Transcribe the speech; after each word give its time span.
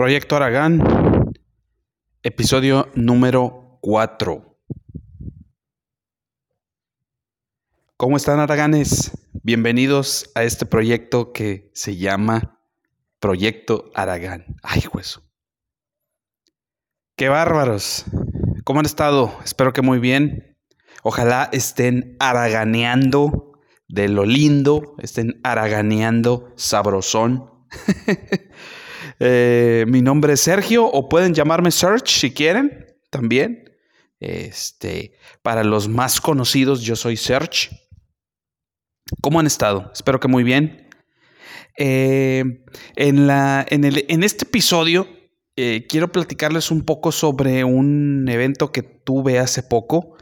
Proyecto 0.00 0.34
Aragán, 0.34 0.82
episodio 2.22 2.88
número 2.94 3.76
4. 3.82 4.58
¿Cómo 7.98 8.16
están 8.16 8.40
Araganes? 8.40 9.10
Bienvenidos 9.42 10.30
a 10.34 10.44
este 10.44 10.64
proyecto 10.64 11.34
que 11.34 11.70
se 11.74 11.98
llama 11.98 12.62
Proyecto 13.18 13.90
Aragán. 13.94 14.56
Ay, 14.62 14.84
hueso. 14.90 15.22
Qué 17.14 17.28
bárbaros. 17.28 18.06
¿Cómo 18.64 18.80
han 18.80 18.86
estado? 18.86 19.38
Espero 19.44 19.74
que 19.74 19.82
muy 19.82 19.98
bien. 19.98 20.56
Ojalá 21.02 21.50
estén 21.52 22.16
araganeando 22.20 23.52
de 23.86 24.08
lo 24.08 24.24
lindo, 24.24 24.94
estén 24.96 25.38
araganeando 25.44 26.54
sabrosón. 26.56 27.50
Eh, 29.22 29.84
mi 29.86 30.00
nombre 30.00 30.32
es 30.32 30.40
Sergio 30.40 30.86
o 30.86 31.08
pueden 31.08 31.34
llamarme 31.34 31.70
Search 31.70 32.08
si 32.08 32.32
quieren 32.32 32.86
también. 33.10 33.64
Este, 34.18 35.12
para 35.42 35.62
los 35.62 35.88
más 35.88 36.20
conocidos, 36.20 36.82
yo 36.82 36.96
soy 36.96 37.16
Search. 37.16 37.70
¿Cómo 39.20 39.38
han 39.38 39.46
estado? 39.46 39.90
Espero 39.92 40.20
que 40.20 40.28
muy 40.28 40.42
bien. 40.42 40.88
Eh, 41.76 42.64
en, 42.96 43.26
la, 43.26 43.64
en, 43.68 43.84
el, 43.84 44.04
en, 44.08 44.22
este 44.22 44.44
episodio 44.44 45.06
eh, 45.56 45.86
quiero 45.88 46.12
platicarles 46.12 46.70
un 46.70 46.82
poco 46.82 47.12
sobre 47.12 47.64
un 47.64 48.26
evento 48.28 48.72
que 48.72 48.82
tuve 48.82 49.38
hace 49.38 49.62
poco. 49.62 50.16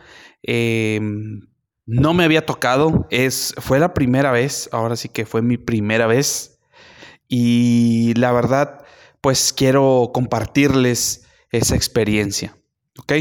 no 1.86 2.14
me 2.14 2.24
había 2.24 2.46
tocado, 2.46 3.06
es, 3.10 3.54
fue 3.58 3.78
la 3.78 3.94
primera 3.94 4.30
vez, 4.32 4.68
ahora 4.72 4.96
sí 4.96 5.08
que 5.08 5.24
fue 5.24 5.42
mi 5.42 5.56
primera 5.56 6.06
vez 6.06 6.58
y 7.28 8.14
la 8.14 8.32
verdad, 8.32 8.84
pues 9.20 9.52
quiero 9.52 10.10
compartirles 10.12 11.26
esa 11.50 11.76
experiencia. 11.76 12.56
¿Ok? 12.98 13.12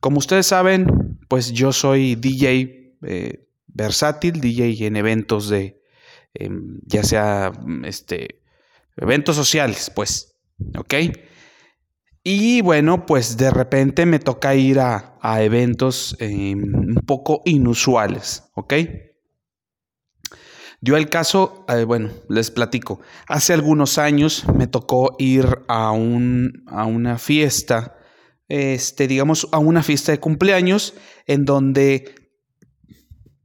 Como 0.00 0.18
ustedes 0.18 0.46
saben, 0.46 1.18
pues 1.28 1.52
yo 1.52 1.72
soy 1.72 2.14
DJ 2.16 2.96
eh, 3.02 3.48
versátil, 3.66 4.40
DJ 4.40 4.86
en 4.86 4.96
eventos 4.96 5.48
de, 5.48 5.80
em, 6.34 6.80
ya 6.84 7.02
sea, 7.02 7.52
este, 7.84 8.42
eventos 8.96 9.36
sociales, 9.36 9.90
pues. 9.94 10.36
¿Ok? 10.78 10.94
Y 12.22 12.60
bueno, 12.62 13.06
pues 13.06 13.36
de 13.36 13.50
repente 13.50 14.04
me 14.04 14.18
toca 14.18 14.54
ir 14.54 14.80
a, 14.80 15.16
a 15.20 15.42
eventos 15.42 16.16
em, 16.18 16.74
un 16.74 17.02
poco 17.06 17.42
inusuales, 17.44 18.44
¿ok? 18.54 18.74
Yo 20.80 20.96
el 20.96 21.08
caso, 21.08 21.64
eh, 21.68 21.84
bueno, 21.84 22.10
les 22.28 22.50
platico. 22.50 23.00
Hace 23.26 23.52
algunos 23.52 23.98
años 23.98 24.44
me 24.54 24.66
tocó 24.66 25.16
ir 25.18 25.60
a, 25.68 25.90
un, 25.90 26.64
a 26.66 26.84
una 26.84 27.18
fiesta, 27.18 27.96
este, 28.48 29.08
digamos, 29.08 29.48
a 29.52 29.58
una 29.58 29.82
fiesta 29.82 30.12
de 30.12 30.20
cumpleaños 30.20 30.94
en 31.26 31.44
donde, 31.44 32.14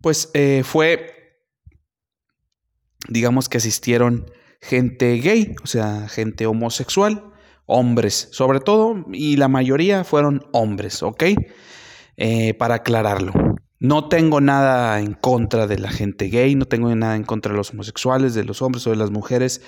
pues, 0.01 0.29
eh, 0.33 0.63
fue, 0.65 1.39
digamos 3.07 3.49
que 3.49 3.57
asistieron 3.57 4.29
gente 4.61 5.15
gay, 5.15 5.55
o 5.63 5.67
sea, 5.67 6.07
gente 6.09 6.45
homosexual, 6.45 7.23
hombres, 7.65 8.27
sobre 8.31 8.59
todo, 8.59 9.05
y 9.11 9.37
la 9.37 9.47
mayoría 9.47 10.03
fueron 10.03 10.45
hombres, 10.51 11.01
¿ok? 11.01 11.23
Eh, 12.17 12.53
para 12.55 12.75
aclararlo. 12.75 13.31
No 13.83 14.09
tengo 14.09 14.41
nada 14.41 14.99
en 14.99 15.13
contra 15.15 15.65
de 15.65 15.79
la 15.79 15.89
gente 15.89 16.25
gay, 16.27 16.53
no 16.53 16.65
tengo 16.65 16.95
nada 16.95 17.15
en 17.15 17.23
contra 17.23 17.51
de 17.51 17.57
los 17.57 17.71
homosexuales, 17.71 18.35
de 18.35 18.43
los 18.43 18.61
hombres 18.61 18.85
o 18.85 18.91
de 18.91 18.95
las 18.95 19.09
mujeres. 19.09 19.63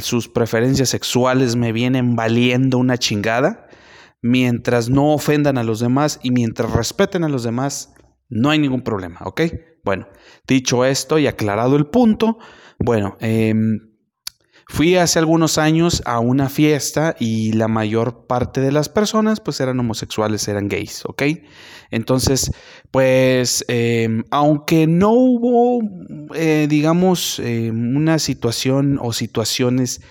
Sus 0.00 0.28
preferencias 0.28 0.88
sexuales 0.88 1.56
me 1.56 1.70
vienen 1.70 2.16
valiendo 2.16 2.78
una 2.78 2.96
chingada. 2.96 3.68
Mientras 4.22 4.88
no 4.88 5.12
ofendan 5.12 5.58
a 5.58 5.62
los 5.62 5.78
demás 5.78 6.20
y 6.22 6.30
mientras 6.30 6.72
respeten 6.72 7.22
a 7.22 7.28
los 7.28 7.42
demás, 7.42 7.92
no 8.30 8.48
hay 8.48 8.58
ningún 8.58 8.80
problema, 8.80 9.20
¿ok? 9.26 9.42
Bueno, 9.84 10.08
dicho 10.48 10.86
esto 10.86 11.18
y 11.18 11.26
aclarado 11.26 11.76
el 11.76 11.86
punto, 11.86 12.38
bueno, 12.78 13.18
eh, 13.20 13.52
Fui 14.72 14.94
hace 14.94 15.18
algunos 15.18 15.58
años 15.58 16.00
a 16.06 16.20
una 16.20 16.48
fiesta 16.48 17.16
y 17.18 17.50
la 17.54 17.66
mayor 17.66 18.28
parte 18.28 18.60
de 18.60 18.70
las 18.70 18.88
personas 18.88 19.40
pues 19.40 19.58
eran 19.58 19.80
homosexuales, 19.80 20.46
eran 20.46 20.68
gays, 20.68 21.02
¿ok? 21.06 21.22
Entonces, 21.90 22.52
pues, 22.92 23.64
em, 23.66 24.22
aunque 24.30 24.86
no 24.86 25.10
hubo, 25.10 25.80
eh, 26.36 26.68
digamos, 26.70 27.40
em, 27.40 27.96
una 27.96 28.20
situación 28.20 29.00
o 29.02 29.12
situaciones 29.12 30.02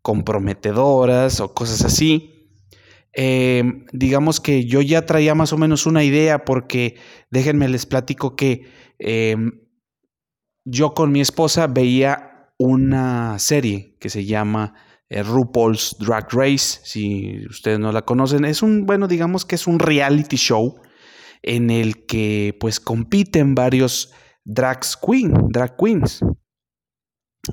comprometedoras 0.00 1.40
o 1.40 1.52
cosas 1.52 1.84
así, 1.84 2.48
em, 3.12 3.84
digamos 3.92 4.40
que 4.40 4.64
yo 4.64 4.80
ya 4.80 5.04
traía 5.04 5.34
más 5.34 5.52
o 5.52 5.58
menos 5.58 5.84
una 5.84 6.02
idea 6.02 6.46
porque 6.46 6.96
déjenme 7.30 7.68
les 7.68 7.84
platico 7.84 8.34
que 8.34 8.64
yo 10.64 10.94
con 10.94 11.12
mi 11.12 11.20
esposa 11.20 11.66
veía 11.68 12.25
una 12.58 13.38
serie 13.38 13.96
que 14.00 14.08
se 14.08 14.24
llama 14.24 14.74
eh, 15.08 15.22
RuPaul's 15.22 15.96
Drag 15.98 16.26
Race, 16.32 16.80
si 16.82 17.46
ustedes 17.48 17.78
no 17.78 17.92
la 17.92 18.02
conocen, 18.02 18.44
es 18.44 18.62
un, 18.62 18.86
bueno, 18.86 19.08
digamos 19.08 19.44
que 19.44 19.54
es 19.54 19.66
un 19.66 19.78
reality 19.78 20.36
show 20.36 20.80
en 21.42 21.70
el 21.70 22.06
que 22.06 22.56
pues 22.58 22.80
compiten 22.80 23.54
varios 23.54 24.12
drag, 24.44 24.80
queen, 25.04 25.32
drag 25.50 25.76
queens. 25.76 26.20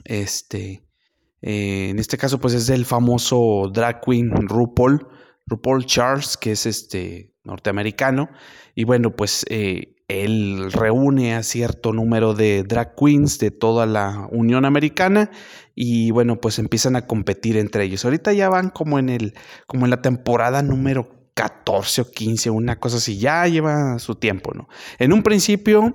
Este, 0.06 0.88
eh, 1.41 1.90
en 1.90 2.00
este 2.00 2.18
caso 2.18 2.40
pues 2.40 2.53
es 2.56 2.70
el 2.70 2.85
famoso 2.85 3.70
drag 3.72 4.02
queen 4.02 4.31
RuPaul, 4.31 5.08
RuPaul 5.46 5.85
Charles, 5.85 6.38
que 6.38 6.53
es 6.53 6.66
este 6.66 7.35
norteamericano, 7.44 8.30
y 8.74 8.85
bueno, 8.85 9.16
pues 9.16 9.46
eh, 9.50 9.96
él 10.13 10.72
reúne 10.72 11.35
a 11.35 11.44
cierto 11.44 11.94
número 11.94 12.34
de 12.34 12.63
drag 12.63 12.96
queens 12.96 13.40
de 13.40 13.51
toda 13.51 13.85
la 13.85 14.28
Unión 14.31 14.66
Americana 14.66 15.31
y 15.75 16.12
bueno, 16.12 16.40
pues 16.40 16.59
empiezan 16.59 16.96
a 16.96 17.07
competir 17.07 17.57
entre 17.57 17.84
ellos. 17.84 18.06
Ahorita 18.06 18.34
ya 18.34 18.50
van 18.50 18.69
como 18.69 19.00
en 19.00 19.09
el 19.09 19.34
como 19.68 19.85
en 19.85 19.91
la 19.91 20.02
temporada 20.02 20.62
número 20.62 21.29
14 21.34 22.02
o 22.02 22.12
15, 22.12 22.50
una 22.50 22.79
cosa 22.79 22.97
así, 22.97 23.18
ya 23.18 23.47
lleva 23.47 23.97
su 24.00 24.16
tiempo, 24.16 24.53
¿no? 24.53 24.68
En 25.00 25.13
un 25.13 25.23
principio 25.23 25.94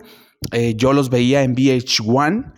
eh, 0.53 0.75
yo 0.77 0.93
los 0.93 1.11
veía 1.11 1.43
en 1.43 1.55
VH1 1.55 2.53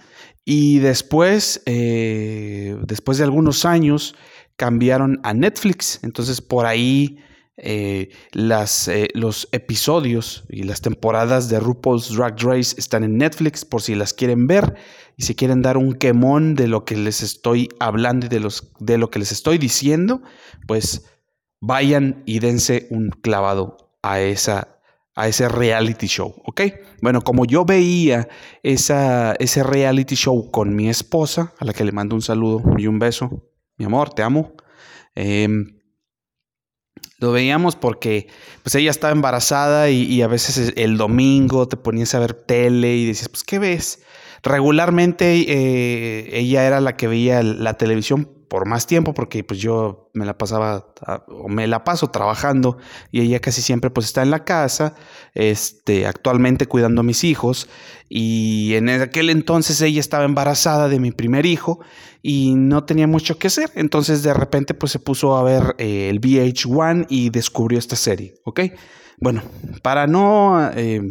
y 0.44 0.78
después, 0.78 1.62
eh, 1.66 2.76
después 2.86 3.18
de 3.18 3.24
algunos 3.24 3.64
años, 3.64 4.14
cambiaron 4.56 5.20
a 5.22 5.34
Netflix. 5.34 6.00
Entonces 6.02 6.40
por 6.40 6.66
ahí 6.66 7.18
eh, 7.62 8.08
las, 8.32 8.88
eh, 8.88 9.08
los 9.12 9.46
episodios 9.52 10.44
y 10.48 10.62
las 10.62 10.80
temporadas 10.80 11.50
de 11.50 11.60
RuPaul's 11.60 12.08
Drag 12.08 12.38
Race 12.40 12.74
están 12.78 13.04
en 13.04 13.18
Netflix 13.18 13.66
por 13.66 13.82
si 13.82 13.94
las 13.94 14.14
quieren 14.14 14.46
ver 14.46 14.76
y 15.18 15.24
si 15.24 15.34
quieren 15.34 15.60
dar 15.60 15.76
un 15.76 15.92
quemón 15.92 16.54
de 16.54 16.68
lo 16.68 16.86
que 16.86 16.96
les 16.96 17.22
estoy 17.22 17.68
hablando 17.78 18.24
y 18.24 18.28
de, 18.30 18.40
los, 18.40 18.72
de 18.78 18.96
lo 18.96 19.10
que 19.10 19.18
les 19.18 19.30
estoy 19.30 19.58
diciendo, 19.58 20.22
pues 20.66 21.04
vayan 21.60 22.22
y 22.24 22.38
dense 22.38 22.86
un 22.90 23.10
clavado 23.10 23.92
a, 24.02 24.20
esa, 24.20 24.80
a 25.14 25.28
ese 25.28 25.46
reality 25.50 26.06
show, 26.06 26.34
¿ok? 26.46 26.62
Bueno, 27.02 27.20
como 27.20 27.44
yo 27.44 27.66
veía 27.66 28.26
esa, 28.62 29.34
ese 29.34 29.62
reality 29.62 30.14
show 30.14 30.50
con 30.50 30.74
mi 30.74 30.88
esposa, 30.88 31.52
a 31.58 31.66
la 31.66 31.74
que 31.74 31.84
le 31.84 31.92
mando 31.92 32.14
un 32.14 32.22
saludo 32.22 32.62
y 32.78 32.86
un 32.86 32.98
beso, 32.98 33.50
mi 33.76 33.84
amor, 33.84 34.14
te 34.14 34.22
amo. 34.22 34.54
Eh, 35.14 35.46
lo 37.20 37.32
veíamos 37.32 37.76
porque 37.76 38.28
pues 38.62 38.74
ella 38.74 38.90
estaba 38.90 39.12
embarazada 39.12 39.90
y, 39.90 40.22
a 40.22 40.26
veces 40.26 40.72
el 40.76 40.96
domingo 40.96 41.68
te 41.68 41.76
ponías 41.76 42.14
a 42.14 42.18
ver 42.18 42.32
tele 42.32 42.96
y 42.96 43.06
decías, 43.06 43.28
pues, 43.28 43.44
¿qué 43.44 43.58
ves? 43.58 44.02
Regularmente 44.42 45.44
eh, 45.46 46.30
ella 46.32 46.66
era 46.66 46.80
la 46.80 46.96
que 46.96 47.08
veía 47.08 47.42
la 47.42 47.74
televisión 47.74 48.30
por 48.50 48.66
más 48.66 48.88
tiempo 48.88 49.14
porque 49.14 49.44
pues 49.44 49.60
yo 49.60 50.10
me 50.12 50.26
la 50.26 50.36
pasaba 50.36 50.92
o 51.28 51.48
me 51.48 51.68
la 51.68 51.84
paso 51.84 52.10
trabajando 52.10 52.78
y 53.12 53.20
ella 53.20 53.38
casi 53.38 53.62
siempre 53.62 53.90
pues 53.90 54.06
está 54.06 54.22
en 54.22 54.32
la 54.32 54.44
casa, 54.44 54.96
este, 55.34 56.04
actualmente 56.04 56.66
cuidando 56.66 57.02
a 57.02 57.04
mis 57.04 57.22
hijos 57.22 57.68
y 58.08 58.74
en 58.74 58.88
aquel 58.88 59.30
entonces 59.30 59.80
ella 59.82 60.00
estaba 60.00 60.24
embarazada 60.24 60.88
de 60.88 60.98
mi 60.98 61.12
primer 61.12 61.46
hijo 61.46 61.78
y 62.22 62.56
no 62.56 62.82
tenía 62.82 63.06
mucho 63.06 63.38
que 63.38 63.46
hacer, 63.46 63.70
entonces 63.76 64.24
de 64.24 64.34
repente 64.34 64.74
pues 64.74 64.90
se 64.90 64.98
puso 64.98 65.36
a 65.36 65.44
ver 65.44 65.76
eh, 65.78 66.08
el 66.10 66.20
VH1 66.20 67.06
y 67.08 67.30
descubrió 67.30 67.78
esta 67.78 67.94
serie, 67.94 68.34
¿ok? 68.44 68.62
Bueno, 69.20 69.42
para 69.82 70.08
no 70.08 70.70
eh, 70.74 71.02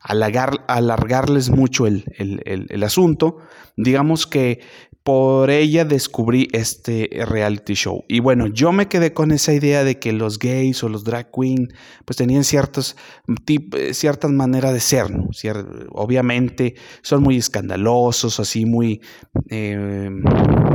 alargarles 0.00 1.50
mucho 1.50 1.86
el, 1.86 2.04
el, 2.16 2.82
asunto, 2.84 3.38
digamos 3.76 4.26
que 4.26 4.60
por 5.06 5.50
ella 5.50 5.84
descubrí 5.84 6.48
este 6.50 7.08
reality 7.28 7.74
show. 7.74 8.04
Y 8.08 8.18
bueno, 8.18 8.48
yo 8.48 8.72
me 8.72 8.88
quedé 8.88 9.12
con 9.14 9.30
esa 9.30 9.52
idea 9.52 9.84
de 9.84 10.00
que 10.00 10.12
los 10.12 10.40
gays 10.40 10.82
o 10.82 10.88
los 10.88 11.04
drag 11.04 11.30
queen 11.30 11.68
pues 12.04 12.16
tenían 12.16 12.42
ciertos, 12.42 12.96
ciertas 13.92 14.32
maneras 14.32 14.72
de 14.72 14.80
ser, 14.80 15.12
¿no? 15.12 15.28
obviamente 15.90 16.74
son 17.02 17.22
muy 17.22 17.36
escandalosos, 17.36 18.40
así 18.40 18.66
muy, 18.66 19.00
eh, 19.48 20.10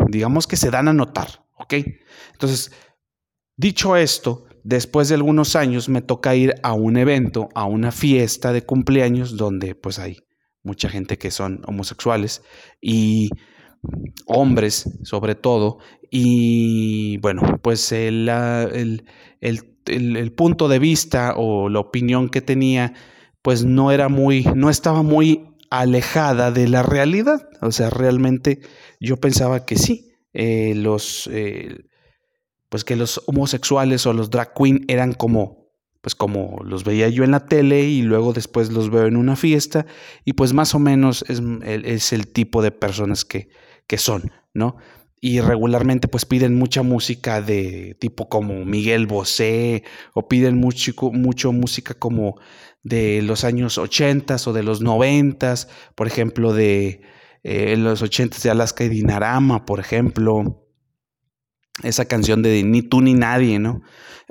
digamos 0.07 0.47
que 0.47 0.55
se 0.55 0.71
dan 0.71 0.87
a 0.87 0.93
notar, 0.93 1.43
¿ok? 1.57 1.73
Entonces, 2.31 2.71
Dicho 3.61 3.95
esto, 3.95 4.45
después 4.63 5.09
de 5.09 5.13
algunos 5.13 5.55
años 5.55 5.87
me 5.87 6.01
toca 6.01 6.35
ir 6.35 6.55
a 6.63 6.73
un 6.73 6.97
evento, 6.97 7.49
a 7.53 7.65
una 7.65 7.91
fiesta 7.91 8.53
de 8.53 8.63
cumpleaños 8.63 9.37
donde 9.37 9.75
pues 9.75 9.99
hay 9.99 10.17
mucha 10.63 10.89
gente 10.89 11.19
que 11.19 11.29
son 11.29 11.61
homosexuales 11.67 12.41
y 12.81 13.29
hombres 14.25 14.89
sobre 15.03 15.35
todo. 15.35 15.79
Y 16.09 17.17
bueno, 17.17 17.59
pues 17.61 17.91
el, 17.91 18.29
el, 19.41 20.31
punto 20.33 20.67
de 20.67 20.79
vista 20.79 21.33
o 21.37 21.69
la 21.69 21.79
opinión 21.79 22.29
que 22.29 22.41
tenía 22.41 22.93
pues 23.41 23.65
no 23.65 23.91
era 23.91 24.09
muy, 24.09 24.43
no 24.55 24.69
estaba 24.69 25.03
muy 25.03 25.55
alejada 25.69 26.51
de 26.51 26.67
la 26.67 26.83
realidad. 26.83 27.49
O 27.61 27.71
sea, 27.71 27.89
realmente 27.89 28.59
yo 28.99 29.17
pensaba 29.17 29.65
que 29.65 29.77
sí, 29.77 30.11
eh, 30.33 30.73
los, 30.75 31.27
eh, 31.31 31.85
pues 32.69 32.83
que 32.83 32.95
los 32.95 33.21
homosexuales 33.25 34.05
o 34.05 34.13
los 34.13 34.29
drag 34.29 34.53
queen 34.53 34.85
eran 34.87 35.13
como, 35.13 35.71
pues 36.01 36.13
como 36.13 36.59
los 36.63 36.83
veía 36.83 37.09
yo 37.09 37.23
en 37.23 37.31
la 37.31 37.45
tele 37.47 37.83
y 37.83 38.01
luego 38.01 38.33
después 38.33 38.71
los 38.71 38.91
veo 38.91 39.07
en 39.07 39.15
una 39.15 39.35
fiesta 39.35 39.85
y 40.25 40.33
pues 40.33 40.53
más 40.53 40.75
o 40.75 40.79
menos 40.79 41.23
es, 41.27 41.41
es 41.63 42.13
el 42.13 42.27
tipo 42.27 42.61
de 42.61 42.71
personas 42.71 43.25
que, 43.25 43.49
que 43.87 43.97
son, 43.97 44.31
¿no? 44.53 44.77
y 45.23 45.39
regularmente 45.39 46.07
pues 46.07 46.25
piden 46.25 46.55
mucha 46.55 46.81
música 46.81 47.43
de 47.43 47.95
tipo 47.99 48.27
como 48.27 48.65
Miguel 48.65 49.05
Bosé 49.05 49.83
o 50.15 50.27
piden 50.27 50.57
mucho, 50.57 50.93
mucho 51.13 51.51
música 51.51 51.93
como 51.93 52.39
de 52.81 53.21
los 53.21 53.43
años 53.43 53.77
80 53.77 54.37
o 54.47 54.53
de 54.53 54.63
los 54.63 54.81
90, 54.81 55.53
por 55.93 56.07
ejemplo 56.07 56.53
de 56.53 57.01
eh, 57.43 57.77
los 57.77 58.01
80 58.01 58.37
de 58.41 58.49
Alaska 58.49 58.83
y 58.83 58.89
Dinarama, 58.89 59.63
por 59.65 59.79
ejemplo, 59.79 60.67
esa 61.83 62.05
canción 62.05 62.41
de 62.41 62.63
Ni 62.63 62.81
tú 62.81 63.01
ni 63.01 63.13
nadie, 63.13 63.59
¿no? 63.59 63.81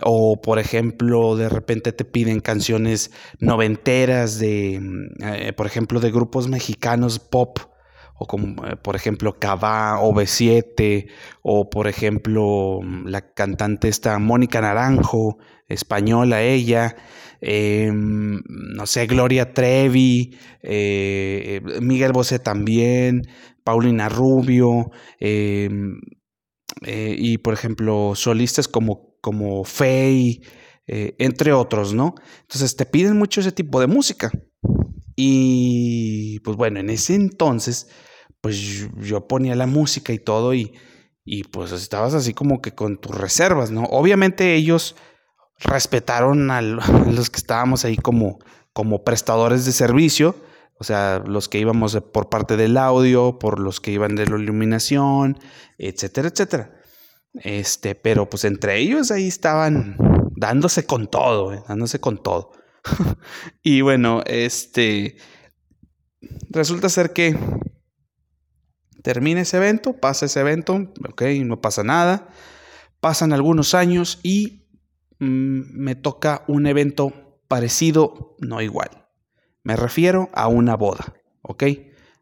O 0.03 0.41
por 0.41 0.59
ejemplo, 0.59 1.37
de 1.37 1.49
repente 1.49 1.93
te 1.93 2.05
piden 2.05 2.41
canciones 2.41 3.13
noventeras 3.39 4.41
de, 4.41 4.81
mm, 4.81 5.23
eh, 5.23 5.53
por 5.53 5.67
ejemplo, 5.67 6.01
de 6.01 6.11
grupos 6.11 6.49
mexicanos 6.49 7.21
pop 7.21 7.59
o 8.21 8.27
como 8.27 8.67
eh, 8.67 8.77
por 8.77 8.97
ejemplo 8.97 9.39
Cabá 9.39 9.99
o 10.03 10.13
B7, 10.13 11.09
o 11.41 11.71
por 11.71 11.89
ejemplo 11.89 12.81
la 13.07 13.33
cantante 13.33 13.89
esta 13.89 14.19
Mónica 14.19 14.61
Naranjo, 14.61 15.39
española 15.69 16.43
ella, 16.43 16.97
em, 17.41 18.43
no 18.77 18.85
sé, 18.85 19.07
Gloria 19.07 19.55
Trevi, 19.55 20.37
eh, 20.63 21.63
Miguel 21.81 22.13
Bosé 22.13 22.39
también, 22.39 23.23
Paulina 23.65 24.11
Rubio, 24.11 24.91
em, 25.19 25.99
eh, 26.83 27.15
y 27.19 27.39
por 27.39 27.55
ejemplo 27.55 28.15
solistas 28.15 28.69
como, 28.69 29.17
como 29.23 29.65
Faye, 29.65 30.43
entre 30.87 31.53
otros, 31.53 31.95
¿no? 31.95 32.17
Entonces 32.43 32.75
te 32.77 32.85
piden 32.85 33.17
mucho 33.17 33.41
ese 33.41 33.53
tipo 33.53 33.81
de 33.81 33.87
música. 33.87 34.33
Y 35.15 36.41
pues 36.41 36.57
bueno, 36.57 36.81
en 36.81 36.91
ese 36.91 37.15
entonces 37.15 37.89
pues 38.41 38.89
yo 38.97 39.27
ponía 39.27 39.55
la 39.55 39.67
música 39.67 40.13
y 40.13 40.19
todo 40.19 40.55
y, 40.55 40.73
y 41.25 41.45
pues 41.45 41.73
estabas 41.73 42.15
así 42.15 42.35
como 42.35 42.61
que 42.61 42.75
con 42.75 42.99
tus 42.99 43.17
reservas, 43.17 43.71
¿no? 43.71 43.85
Obviamente 43.85 44.55
ellos 44.55 44.97
respetaron 45.59 46.51
a 46.51 46.63
los 46.63 47.31
que 47.31 47.39
estábamos 47.39 47.85
ahí 47.85 47.97
como, 47.97 48.39
como 48.73 49.05
prestadores 49.05 49.65
de 49.65 49.73
servicio, 49.73 50.37
o 50.79 50.85
sea, 50.85 51.23
los 51.27 51.49
que 51.49 51.59
íbamos 51.59 51.99
por 52.13 52.31
parte 52.31 52.57
del 52.57 52.79
audio, 52.79 53.39
por 53.39 53.61
los 53.61 53.81
que 53.81 53.91
iban 53.91 54.17
de 54.17 54.27
la 54.27 54.39
iluminación, 54.39 55.39
etcétera, 55.77 56.29
etcétera. 56.29 56.81
Este, 57.35 57.95
pero 57.95 58.29
pues 58.29 58.45
entre 58.45 58.79
ellos 58.79 59.11
ahí 59.11 59.29
estaban 59.29 59.97
dándose 60.35 60.87
con 60.87 61.09
todo, 61.09 61.53
¿eh? 61.53 61.63
dándose 61.69 62.01
con 62.01 62.23
todo. 62.23 62.53
y 63.63 63.83
bueno, 63.83 64.23
este, 64.25 65.17
resulta 66.49 66.89
ser 66.89 67.13
que 67.13 67.39
Termina 69.03 69.41
ese 69.41 69.57
evento, 69.57 69.95
pasa 69.95 70.27
ese 70.27 70.41
evento, 70.41 70.93
ok, 71.09 71.23
no 71.45 71.61
pasa 71.61 71.83
nada. 71.83 72.29
Pasan 73.01 73.33
algunos 73.33 73.75
años 73.75 74.21
y 74.23 74.67
mm, 75.19 75.73
me 75.73 75.95
toca 75.95 76.45
un 76.49 76.67
evento 76.67 77.41
parecido, 77.49 78.37
no 78.41 78.61
igual. 78.61 79.09
Me 79.63 79.77
refiero 79.77 80.31
a 80.33 80.49
una 80.49 80.77
boda, 80.77 81.15
ok, 81.43 81.65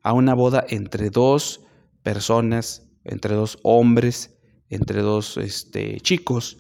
a 0.03 0.13
una 0.13 0.35
boda 0.35 0.65
entre 0.69 1.11
dos 1.11 1.65
personas, 2.03 2.89
entre 3.05 3.35
dos 3.35 3.59
hombres, 3.63 4.39
entre 4.69 5.03
dos 5.03 5.37
este, 5.37 6.01
chicos 6.01 6.59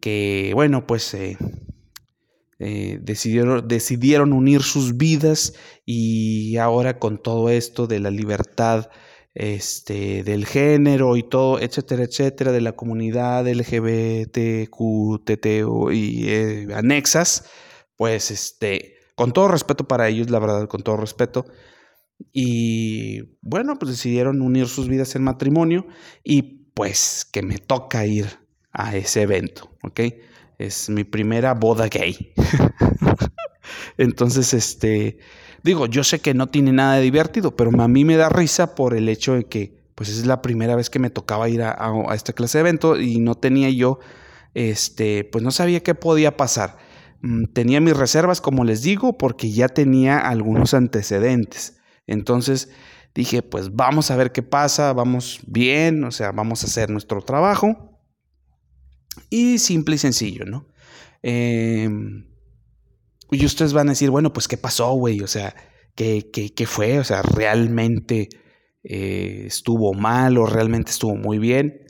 que, 0.00 0.50
bueno, 0.54 0.86
pues 0.86 1.14
eh, 1.14 1.38
eh, 2.58 2.98
decidieron, 3.00 3.66
decidieron 3.68 4.32
unir 4.32 4.62
sus 4.62 4.96
vidas 4.96 5.54
y 5.86 6.56
ahora 6.56 6.98
con 6.98 7.22
todo 7.22 7.48
esto 7.48 7.86
de 7.86 8.00
la 8.00 8.10
libertad 8.10 8.90
este, 9.34 10.22
del 10.24 10.46
género 10.46 11.16
y 11.16 11.22
todo, 11.22 11.58
etcétera, 11.60 12.04
etcétera, 12.04 12.52
de 12.52 12.60
la 12.60 12.72
comunidad 12.72 13.46
LGBTQTT 13.48 15.46
y 15.92 16.28
eh, 16.28 16.68
anexas, 16.74 17.48
pues 17.96 18.30
este, 18.30 18.96
con 19.14 19.32
todo 19.32 19.48
respeto 19.48 19.88
para 19.88 20.08
ellos, 20.08 20.30
la 20.30 20.38
verdad, 20.38 20.68
con 20.68 20.82
todo 20.82 20.96
respeto. 20.96 21.46
Y 22.32 23.38
bueno, 23.40 23.78
pues 23.78 23.92
decidieron 23.92 24.42
unir 24.42 24.68
sus 24.68 24.88
vidas 24.88 25.16
en 25.16 25.24
matrimonio 25.24 25.86
y 26.22 26.70
pues 26.74 27.26
que 27.30 27.42
me 27.42 27.58
toca 27.58 28.06
ir 28.06 28.26
a 28.72 28.96
ese 28.96 29.22
evento, 29.22 29.76
¿ok? 29.82 30.00
Es 30.58 30.88
mi 30.88 31.04
primera 31.04 31.54
boda 31.54 31.88
gay. 31.88 32.32
Entonces, 33.98 34.54
este, 34.54 35.18
Digo, 35.62 35.86
yo 35.86 36.02
sé 36.02 36.20
que 36.20 36.34
no 36.34 36.48
tiene 36.48 36.72
nada 36.72 36.96
de 36.96 37.02
divertido, 37.02 37.54
pero 37.54 37.70
a 37.80 37.88
mí 37.88 38.04
me 38.04 38.16
da 38.16 38.28
risa 38.28 38.74
por 38.74 38.94
el 38.94 39.08
hecho 39.08 39.34
de 39.34 39.44
que 39.44 39.82
pues 39.94 40.08
es 40.08 40.26
la 40.26 40.42
primera 40.42 40.74
vez 40.74 40.90
que 40.90 40.98
me 40.98 41.10
tocaba 41.10 41.48
ir 41.48 41.62
a, 41.62 41.92
esta 42.14 42.32
clase 42.32 42.58
de 42.58 42.62
evento 42.62 42.98
y 42.98 43.18
no 43.20 43.34
tenía 43.36 43.70
yo, 43.70 44.00
este, 44.54 45.24
pues 45.24 45.44
no 45.44 45.50
sabía 45.50 45.82
qué 45.82 45.94
podía 45.94 46.36
pasar. 46.36 46.78
Mm, 47.20 47.44
tenía 47.52 47.80
mis 47.80 47.96
reservas, 47.96 48.40
como 48.40 48.64
les 48.64 48.82
digo, 48.82 49.16
porque 49.16 49.52
ya 49.52 49.68
tenía 49.68 50.18
algunos 50.18 50.74
antecedentes. 50.74 51.78
Entonces 52.06 52.70
dije, 53.14 53.42
pues 53.42 53.76
vamos 53.76 54.10
a 54.10 54.16
ver 54.16 54.32
qué 54.32 54.42
pasa, 54.42 54.92
vamos 54.92 55.40
bien, 55.46 56.02
o 56.04 56.10
sea, 56.10 56.32
vamos 56.32 56.64
a 56.64 56.66
hacer 56.66 56.90
nuestro 56.90 57.22
trabajo. 57.22 58.00
Y 59.30 59.58
simple 59.58 59.96
y 59.96 59.98
sencillo, 59.98 60.46
¿no? 60.46 60.66
Eh, 61.22 61.88
y 63.32 63.46
ustedes 63.46 63.72
van 63.72 63.88
a 63.88 63.92
decir, 63.92 64.10
bueno, 64.10 64.32
pues 64.32 64.46
¿qué 64.46 64.58
pasó, 64.58 64.92
güey? 64.92 65.20
O 65.22 65.26
sea, 65.26 65.54
¿qué, 65.94 66.30
qué, 66.30 66.66
fue? 66.66 66.98
O 66.98 67.04
sea, 67.04 67.22
¿realmente 67.22 68.28
eh, 68.84 69.44
estuvo 69.46 69.94
mal 69.94 70.36
o 70.36 70.44
realmente 70.44 70.90
estuvo 70.90 71.16
muy 71.16 71.38
bien? 71.38 71.80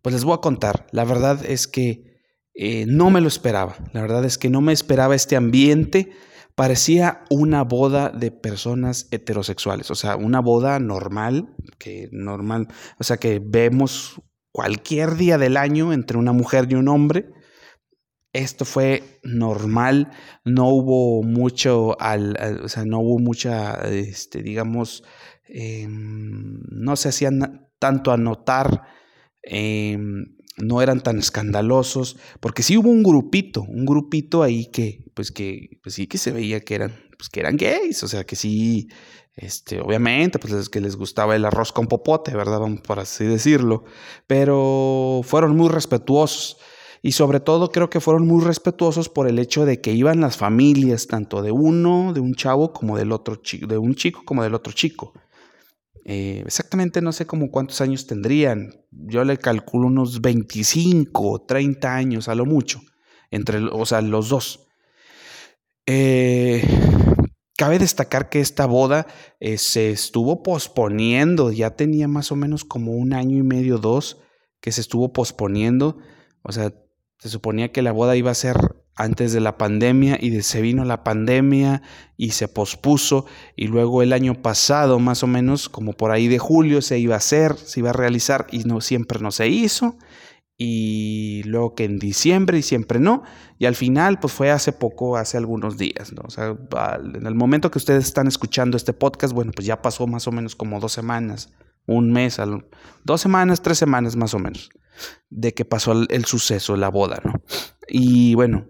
Pues 0.00 0.14
les 0.14 0.24
voy 0.24 0.34
a 0.34 0.40
contar. 0.40 0.86
La 0.90 1.04
verdad 1.04 1.44
es 1.44 1.68
que 1.68 2.14
eh, 2.54 2.86
no 2.88 3.10
me 3.10 3.20
lo 3.20 3.28
esperaba. 3.28 3.76
La 3.92 4.00
verdad 4.00 4.24
es 4.24 4.38
que 4.38 4.48
no 4.48 4.62
me 4.62 4.72
esperaba 4.72 5.14
este 5.14 5.36
ambiente. 5.36 6.12
Parecía 6.54 7.24
una 7.28 7.62
boda 7.62 8.08
de 8.08 8.30
personas 8.30 9.08
heterosexuales, 9.10 9.90
o 9.90 9.96
sea, 9.96 10.16
una 10.16 10.40
boda 10.40 10.78
normal, 10.78 11.52
que 11.78 12.08
normal, 12.12 12.68
o 12.98 13.04
sea, 13.04 13.16
que 13.16 13.40
vemos 13.44 14.22
cualquier 14.52 15.16
día 15.16 15.36
del 15.36 15.56
año 15.56 15.92
entre 15.92 16.16
una 16.16 16.32
mujer 16.32 16.68
y 16.70 16.76
un 16.76 16.88
hombre 16.88 17.33
esto 18.34 18.64
fue 18.64 19.20
normal, 19.22 20.10
no 20.44 20.68
hubo 20.68 21.22
mucho, 21.22 21.96
al, 22.00 22.36
o 22.62 22.68
sea, 22.68 22.84
no 22.84 22.98
hubo 22.98 23.20
mucha, 23.20 23.74
este, 23.88 24.42
digamos, 24.42 25.04
em, 25.46 26.60
no 26.68 26.96
se 26.96 27.08
hacían 27.10 27.68
tanto 27.78 28.10
a 28.10 28.16
notar, 28.16 28.82
em, 29.42 30.36
no 30.56 30.82
eran 30.82 31.00
tan 31.00 31.18
escandalosos, 31.18 32.16
porque 32.40 32.64
sí 32.64 32.76
hubo 32.76 32.90
un 32.90 33.04
grupito, 33.04 33.62
un 33.62 33.86
grupito 33.86 34.42
ahí 34.42 34.66
que, 34.66 35.04
pues 35.14 35.30
que, 35.30 35.78
pues 35.82 35.94
sí 35.94 36.08
que 36.08 36.18
se 36.18 36.32
veía 36.32 36.60
que 36.60 36.74
eran, 36.74 36.92
pues 37.16 37.28
que 37.28 37.40
eran 37.40 37.56
gays, 37.56 38.02
o 38.02 38.08
sea, 38.08 38.24
que 38.24 38.34
sí, 38.34 38.88
este, 39.36 39.80
obviamente, 39.80 40.40
pues 40.40 40.52
es 40.54 40.68
que 40.68 40.80
les 40.80 40.96
gustaba 40.96 41.36
el 41.36 41.44
arroz 41.44 41.72
con 41.72 41.86
popote, 41.86 42.34
¿verdad? 42.36 42.58
Vamos 42.58 42.80
por 42.80 42.98
así 42.98 43.24
decirlo, 43.24 43.84
pero 44.26 45.20
fueron 45.24 45.56
muy 45.56 45.68
respetuosos 45.68 46.58
y 47.06 47.12
sobre 47.12 47.38
todo 47.38 47.70
creo 47.70 47.90
que 47.90 48.00
fueron 48.00 48.26
muy 48.26 48.42
respetuosos 48.42 49.10
por 49.10 49.28
el 49.28 49.38
hecho 49.38 49.66
de 49.66 49.82
que 49.82 49.92
iban 49.92 50.22
las 50.22 50.38
familias, 50.38 51.06
tanto 51.06 51.42
de 51.42 51.50
uno, 51.50 52.14
de 52.14 52.20
un 52.20 52.34
chavo, 52.34 52.72
como 52.72 52.96
del 52.96 53.12
otro 53.12 53.36
chico, 53.36 53.66
de 53.66 53.76
un 53.76 53.94
chico 53.94 54.22
como 54.24 54.42
del 54.42 54.54
otro 54.54 54.72
chico. 54.72 55.12
Eh, 56.06 56.42
exactamente 56.46 57.02
no 57.02 57.12
sé 57.12 57.26
cómo 57.26 57.50
cuántos 57.50 57.82
años 57.82 58.06
tendrían. 58.06 58.70
Yo 58.90 59.22
le 59.22 59.36
calculo 59.36 59.88
unos 59.88 60.22
25, 60.22 61.44
30 61.46 61.94
años 61.94 62.28
a 62.28 62.34
lo 62.34 62.46
mucho, 62.46 62.80
entre, 63.30 63.58
o 63.58 63.84
sea, 63.84 64.00
los 64.00 64.30
dos. 64.30 64.66
Eh, 65.84 66.66
cabe 67.58 67.78
destacar 67.78 68.30
que 68.30 68.40
esta 68.40 68.64
boda 68.64 69.06
eh, 69.40 69.58
se 69.58 69.90
estuvo 69.90 70.42
posponiendo, 70.42 71.52
ya 71.52 71.76
tenía 71.76 72.08
más 72.08 72.32
o 72.32 72.36
menos 72.36 72.64
como 72.64 72.92
un 72.92 73.12
año 73.12 73.36
y 73.36 73.42
medio, 73.42 73.76
dos, 73.76 74.22
que 74.62 74.72
se 74.72 74.80
estuvo 74.80 75.12
posponiendo. 75.12 75.98
O 76.46 76.52
sea, 76.52 76.72
Se 77.24 77.30
suponía 77.30 77.72
que 77.72 77.80
la 77.80 77.90
boda 77.90 78.16
iba 78.16 78.30
a 78.30 78.34
ser 78.34 78.76
antes 78.96 79.32
de 79.32 79.40
la 79.40 79.56
pandemia 79.56 80.18
y 80.20 80.42
se 80.42 80.60
vino 80.60 80.84
la 80.84 81.04
pandemia 81.04 81.80
y 82.18 82.32
se 82.32 82.48
pospuso 82.48 83.24
y 83.56 83.66
luego 83.68 84.02
el 84.02 84.12
año 84.12 84.42
pasado 84.42 84.98
más 84.98 85.22
o 85.22 85.26
menos 85.26 85.70
como 85.70 85.94
por 85.94 86.10
ahí 86.10 86.28
de 86.28 86.38
julio 86.38 86.82
se 86.82 86.98
iba 86.98 87.14
a 87.14 87.16
hacer, 87.16 87.56
se 87.56 87.80
iba 87.80 87.88
a 87.88 87.94
realizar 87.94 88.46
y 88.50 88.64
no 88.64 88.82
siempre 88.82 89.20
no 89.20 89.30
se 89.30 89.48
hizo. 89.48 89.96
Y 90.58 91.44
luego 91.46 91.74
que 91.74 91.84
en 91.84 91.98
diciembre 91.98 92.58
y 92.58 92.62
siempre 92.62 93.00
no. 93.00 93.22
Y 93.58 93.64
al 93.64 93.74
final 93.74 94.20
pues 94.20 94.34
fue 94.34 94.50
hace 94.50 94.72
poco, 94.72 95.16
hace 95.16 95.38
algunos 95.38 95.78
días, 95.78 96.12
¿no? 96.12 96.24
O 96.26 96.30
sea, 96.30 96.54
en 97.14 97.26
el 97.26 97.34
momento 97.34 97.70
que 97.70 97.78
ustedes 97.78 98.04
están 98.04 98.26
escuchando 98.26 98.76
este 98.76 98.92
podcast, 98.92 99.32
bueno, 99.32 99.50
pues 99.56 99.66
ya 99.66 99.80
pasó 99.80 100.06
más 100.06 100.28
o 100.28 100.30
menos 100.30 100.54
como 100.54 100.78
dos 100.78 100.92
semanas, 100.92 101.54
un 101.86 102.12
mes, 102.12 102.36
dos 103.02 103.20
semanas, 103.22 103.62
tres 103.62 103.78
semanas 103.78 104.14
más 104.14 104.34
o 104.34 104.38
menos 104.38 104.68
de 105.30 105.54
que 105.54 105.64
pasó 105.64 105.92
el, 105.92 106.24
suceso, 106.24 106.76
la 106.76 106.88
boda, 106.88 107.20
¿no? 107.24 107.42
Y 107.88 108.34
bueno, 108.34 108.68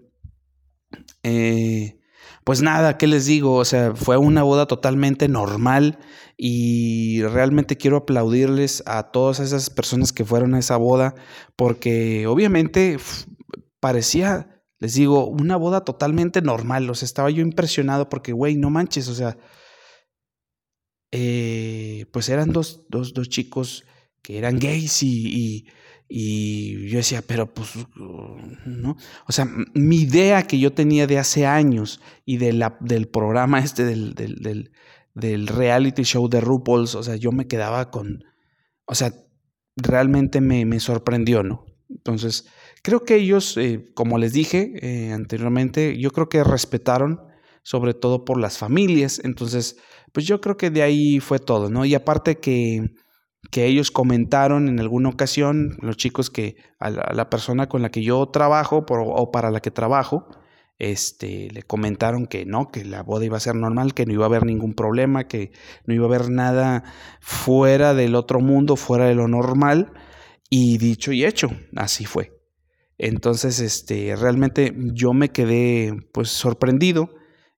eh, 1.23 1.99
pues 2.45 2.61
nada, 2.61 2.99
¿qué 2.99 3.07
les 3.07 3.25
digo? 3.25 3.55
O 3.57 3.65
sea, 3.65 3.95
fue 3.95 4.19
una 4.19 4.43
boda 4.43 4.67
totalmente 4.67 5.29
normal 5.29 5.99
y 6.37 7.23
realmente 7.23 7.79
quiero 7.79 7.97
aplaudirles 7.97 8.83
a 8.87 9.11
todas 9.13 9.41
esas 9.41 9.71
personas 9.71 10.13
que 10.13 10.27
fueron 10.27 10.55
a 10.55 10.59
esa 10.59 10.77
boda 10.77 11.15
porque 11.57 12.27
obviamente 12.27 12.99
parecía, 13.81 14.63
les 14.79 14.95
digo, 14.95 15.27
una 15.27 15.57
boda 15.57 15.85
totalmente 15.85 16.43
normal. 16.43 16.89
O 16.91 16.95
sea, 16.95 17.07
estaba 17.07 17.31
yo 17.31 17.41
impresionado 17.41 18.11
porque, 18.11 18.33
güey, 18.33 18.57
no 18.57 18.69
manches, 18.69 19.09
o 19.09 19.15
sea, 19.15 19.39
eh, 21.13 22.07
pues 22.13 22.29
eran 22.29 22.53
dos, 22.53 22.85
dos, 22.91 23.15
dos, 23.15 23.29
chicos 23.31 23.85
que 24.21 24.37
eran 24.37 24.59
gays 24.59 25.03
y 25.03 25.67
yo 26.09 26.99
decía, 26.99 27.23
pero 27.27 27.53
pues, 27.53 27.71
¿no? 27.97 28.97
O 29.27 29.33
sea, 29.33 29.49
mi 29.75 29.97
idea 30.03 30.47
que 30.47 30.59
yo 30.59 30.73
tenía 30.73 31.07
de 31.07 31.19
hace 31.19 31.47
años 31.47 32.01
y 32.25 32.37
de 32.37 32.53
la, 32.53 32.77
del 32.81 33.09
programa 33.09 33.59
este 33.59 33.85
del, 33.85 34.15
del, 34.15 34.71
del, 35.15 35.47
reality 35.47 36.03
show 36.03 36.29
de 36.29 36.41
RuPaul's, 36.41 36.95
o 36.95 37.03
sea, 37.03 37.17
yo 37.17 37.33
me 37.33 37.47
quedaba 37.47 37.91
con, 37.91 38.25
o 38.85 38.95
sea, 38.95 39.13
realmente 39.77 40.41
me, 40.41 40.65
me 40.67 40.79
sorprendió, 40.81 41.43
¿no? 41.43 41.65
Entonces, 41.89 42.47
creo 42.83 43.05
que 43.05 43.17
ellos, 43.17 43.57
eh, 43.57 43.91
como 43.95 44.19
les 44.19 44.33
dije 44.33 44.73
eh, 44.83 45.13
anteriormente, 45.13 45.99
yo 45.99 46.11
creo 46.11 46.29
que 46.29 46.45
respetaron, 46.45 47.21
sobre 47.63 47.95
todo 47.95 48.25
por 48.25 48.39
las 48.39 48.59
familias, 48.59 49.21
entonces, 49.25 49.79
pues 50.13 50.27
yo 50.27 50.41
creo 50.41 50.57
que 50.57 50.71
de 50.71 50.83
ahí 50.83 51.19
fue 51.21 51.39
todo, 51.39 51.71
¿no? 51.71 51.85
Y 51.85 51.95
aparte 51.95 52.39
que 52.39 52.95
que 53.51 53.67
ellos 53.67 53.91
comentaron 53.91 54.69
en 54.69 54.81
alguna 54.81 55.09
ocasión, 55.09 55.77
los 55.81 55.97
chicos 55.97 56.31
que 56.31 56.57
a 56.79 56.91
la, 56.91 57.31
persona 57.31 57.69
con 57.69 57.83
la 57.83 57.91
que 57.91 58.03
yo 58.03 58.27
trabajo 58.27 58.85
o 58.89 59.31
para 59.31 59.51
la 59.51 59.61
que 59.61 59.71
trabajo, 59.71 60.27
este, 60.79 61.51
le 61.53 61.63
comentaron 61.63 62.27
que 62.27 62.45
no, 62.47 62.71
que 62.71 62.85
la 62.85 63.03
boda 63.03 63.25
iba 63.25 63.37
a 63.37 63.41
ser 63.41 63.55
normal, 63.55 63.95
que 63.95 64.07
no 64.07 64.13
iba 64.13 64.25
a 64.25 64.27
haber 64.29 64.45
ningún 64.45 64.75
problema, 64.75 65.29
que 65.29 65.53
no 65.87 65.95
iba 65.95 66.05
a 66.05 66.09
haber 66.09 66.31
nada 66.31 66.85
fuera 67.21 67.95
del 67.95 68.15
otro 68.15 68.41
mundo, 68.41 68.77
fuera 68.77 69.07
de 69.07 69.15
lo 69.15 69.29
normal. 69.29 69.93
Y 70.51 70.79
dicho 70.79 71.13
y 71.13 71.25
hecho, 71.25 71.49
así 71.77 72.05
fue. 72.05 72.33
Entonces, 72.99 73.61
este, 73.61 74.15
realmente 74.17 74.75
yo 74.93 75.13
me 75.13 75.31
quedé 75.31 75.93
pues 76.13 76.31
sorprendido 76.31 77.11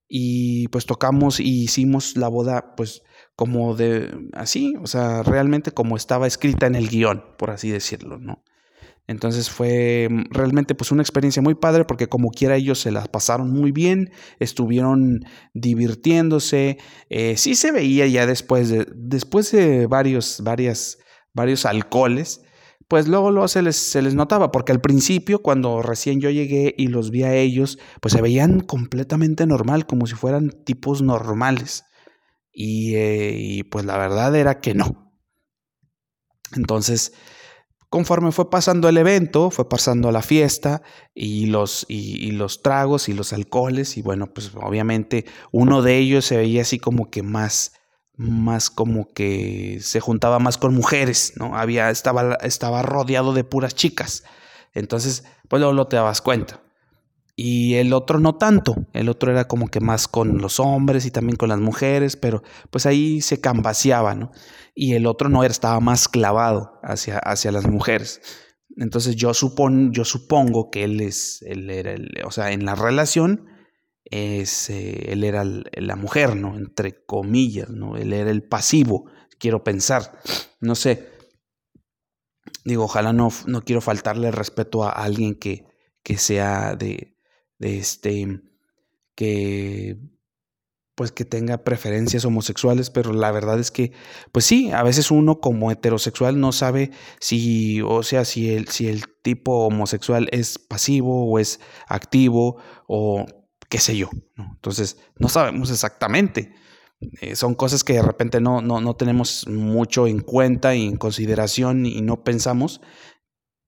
y 0.07 0.67
pues 0.69 0.85
tocamos 0.85 1.39
y 1.39 1.63
hicimos 1.63 2.17
la 2.17 2.27
boda 2.27 2.75
pues 2.75 3.03
como 3.37 3.75
de 3.75 4.11
así, 4.33 4.73
o 4.81 4.87
sea, 4.87 5.21
realmente 5.21 5.71
como 5.71 5.95
estaba 5.95 6.25
escrita 6.25 6.65
en 6.65 6.73
el 6.73 6.89
guion, 6.89 7.23
por 7.37 7.51
así 7.51 7.69
decirlo, 7.69 8.17
¿no? 8.17 8.43
Entonces 9.05 9.51
fue 9.51 10.07
mm, 10.09 10.23
realmente 10.31 10.73
pues 10.73 10.91
una 10.91 11.03
experiencia 11.03 11.43
muy 11.43 11.53
padre 11.53 11.85
porque 11.85 12.07
como 12.07 12.29
quiera 12.31 12.55
ellos 12.55 12.79
se 12.79 12.89
las 12.89 13.07
pasaron 13.07 13.53
muy 13.53 13.71
bien, 13.71 14.09
estuvieron 14.39 15.19
divirtiéndose, 15.53 16.79
eh, 17.09 17.37
sí 17.37 17.53
se 17.53 17.71
veía 17.71 18.07
ya 18.07 18.25
después 18.25 18.69
de, 18.69 18.87
después 18.95 19.51
de 19.51 19.85
varios, 19.85 20.41
varias, 20.43 20.97
varios 21.31 21.67
alcoholes, 21.67 22.41
pues 22.87 23.07
luego, 23.07 23.29
luego 23.29 23.47
se, 23.47 23.61
les, 23.61 23.75
se 23.75 24.01
les 24.01 24.15
notaba, 24.15 24.51
porque 24.51 24.71
al 24.71 24.81
principio 24.81 25.43
cuando 25.43 25.83
recién 25.83 26.21
yo 26.21 26.31
llegué 26.31 26.73
y 26.75 26.87
los 26.87 27.11
vi 27.11 27.21
a 27.21 27.35
ellos, 27.35 27.77
pues 28.01 28.13
se 28.13 28.21
veían 28.23 28.61
completamente 28.61 29.45
normal, 29.45 29.85
como 29.85 30.07
si 30.07 30.15
fueran 30.15 30.49
tipos 30.65 31.03
normales. 31.03 31.83
Eh, 32.59 33.35
y, 33.37 33.63
pues 33.63 33.85
la 33.85 33.97
verdad 33.97 34.35
era 34.35 34.59
que 34.59 34.73
no. 34.73 35.13
Entonces, 36.55 37.13
conforme 37.89 38.31
fue 38.31 38.49
pasando 38.49 38.89
el 38.89 38.97
evento, 38.97 39.51
fue 39.51 39.69
pasando 39.69 40.11
la 40.11 40.23
fiesta 40.23 40.81
y 41.13 41.47
los, 41.47 41.85
y, 41.87 42.31
los 42.31 42.63
tragos 42.63 43.09
y 43.09 43.13
los 43.13 43.31
alcoholes, 43.33 43.97
y 43.97 44.01
bueno, 44.01 44.33
pues 44.33 44.51
obviamente 44.55 45.25
uno 45.51 45.81
de 45.83 45.97
ellos 45.97 46.25
se 46.25 46.37
veía 46.37 46.63
así 46.63 46.79
como 46.79 47.11
que 47.11 47.21
más, 47.21 47.73
más 48.15 48.71
como 48.71 49.07
que 49.13 49.79
se 49.81 49.99
juntaba 49.99 50.39
más 50.39 50.57
con 50.57 50.73
mujeres, 50.73 51.33
¿no? 51.35 51.55
Había, 51.57 51.91
estaba, 51.91 52.35
estaba 52.41 52.81
rodeado 52.81 53.33
de 53.33 53.43
puras 53.43 53.75
chicas. 53.75 54.23
Entonces, 54.73 55.25
pues 55.47 55.59
luego 55.59 55.73
lo 55.73 55.87
te 55.87 55.97
dabas 55.97 56.21
cuenta 56.21 56.61
y 57.39 57.75
el 57.75 57.93
otro 57.93 58.19
no 58.19 58.35
tanto. 58.35 58.75
El 58.93 59.09
otro 59.09 59.31
era 59.31 59.47
como 59.47 59.67
que 59.67 59.79
más 59.79 60.07
con 60.07 60.39
los 60.39 60.59
hombres 60.59 61.05
y 61.05 61.11
también 61.11 61.37
con 61.37 61.49
las 61.49 61.59
mujeres, 61.59 62.17
pero 62.17 62.41
pues 62.71 62.87
ahí 62.87 63.21
se 63.21 63.39
cambaseaba, 63.39 64.15
¿no? 64.15 64.31
Y 64.73 64.95
el 64.95 65.05
otro 65.05 65.29
no 65.29 65.43
estaba 65.43 65.79
más 65.79 66.07
clavado 66.07 66.79
hacia, 66.81 67.19
hacia 67.19 67.51
las 67.51 67.67
mujeres. 67.67 68.21
Entonces 68.75 69.15
yo, 69.15 69.35
supon, 69.35 69.93
yo 69.93 70.03
supongo 70.03 70.71
que 70.71 70.83
él 70.83 70.99
es, 70.99 71.43
él 71.43 71.69
era 71.69 71.93
el, 71.93 72.09
o 72.25 72.31
sea, 72.31 72.51
en 72.51 72.65
la 72.65 72.73
relación, 72.73 73.45
es, 74.03 74.71
eh, 74.71 75.11
él 75.11 75.23
era 75.23 75.43
la 75.45 75.95
mujer, 75.95 76.35
¿no? 76.35 76.57
Entre 76.57 77.05
comillas, 77.05 77.69
¿no? 77.69 77.97
Él 77.97 78.13
era 78.13 78.31
el 78.31 78.47
pasivo, 78.47 79.11
quiero 79.37 79.63
pensar, 79.63 80.19
no 80.59 80.73
sé. 80.73 81.11
Digo, 82.65 82.85
ojalá 82.85 83.13
no, 83.13 83.29
no 83.45 83.61
quiero 83.61 83.81
faltarle 83.81 84.31
respeto 84.31 84.83
a 84.83 84.89
alguien 84.89 85.35
que, 85.35 85.67
que 86.01 86.17
sea 86.17 86.75
de, 86.75 87.16
este, 87.59 88.41
que 89.15 89.97
pues 90.97 91.11
que 91.11 91.25
tenga 91.25 91.59
preferencias 91.59 92.25
homosexuales, 92.25 92.89
pero 92.89 93.13
la 93.13 93.31
verdad 93.31 93.59
es 93.59 93.69
que, 93.69 93.91
pues 94.31 94.45
sí, 94.45 94.71
a 94.71 94.81
veces 94.81 95.11
uno 95.11 95.39
como 95.39 95.69
heterosexual 95.69 96.39
no 96.39 96.51
sabe 96.51 96.89
si, 97.19 97.83
o 97.83 98.01
sea, 98.01 98.25
si 98.25 98.49
el, 98.51 98.67
si 98.69 98.87
el 98.87 99.03
tipo 99.21 99.67
homosexual 99.67 100.27
es 100.31 100.57
pasivo 100.57 101.29
o 101.29 101.37
es 101.37 101.59
activo 101.87 102.57
o 102.87 103.27
qué 103.69 103.77
sé 103.77 103.95
yo, 103.95 104.09
Entonces, 104.37 104.97
no 105.19 105.29
sabemos 105.29 105.69
exactamente. 105.69 106.55
Eh, 107.21 107.35
son 107.35 107.53
cosas 107.53 107.83
que 107.83 107.93
de 107.93 108.01
repente 108.01 108.41
no, 108.41 108.61
no, 108.61 108.81
no 108.81 108.95
tenemos 108.95 109.47
mucho 109.47 110.07
en 110.07 110.19
cuenta 110.21 110.73
y 110.73 110.87
en 110.87 110.97
consideración 110.97 111.85
y 111.85 112.01
no 112.01 112.23
pensamos. 112.23 112.81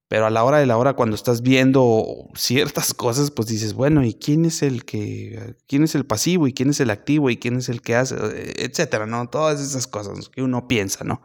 Pero 0.09 0.25
a 0.25 0.31
la 0.31 0.43
hora 0.43 0.57
de 0.57 0.65
la 0.65 0.75
hora, 0.75 0.95
cuando 0.95 1.15
estás 1.15 1.43
viendo 1.43 2.29
ciertas 2.33 2.93
cosas, 2.95 3.31
pues 3.31 3.47
dices, 3.47 3.73
bueno, 3.73 4.03
¿y 4.03 4.15
quién 4.15 4.43
es 4.43 4.63
el 4.63 4.83
que, 4.83 5.55
quién 5.67 5.83
es 5.83 5.95
el 5.95 6.05
pasivo 6.05 6.47
y 6.47 6.53
quién 6.53 6.71
es 6.71 6.79
el 6.79 6.89
activo 6.89 7.29
y 7.29 7.37
quién 7.37 7.57
es 7.57 7.69
el 7.69 7.81
que 7.81 7.95
hace, 7.95 8.15
etcétera, 8.57 9.05
¿no? 9.05 9.29
Todas 9.29 9.61
esas 9.61 9.87
cosas 9.87 10.27
que 10.27 10.41
uno 10.41 10.67
piensa, 10.67 11.05
¿no? 11.05 11.21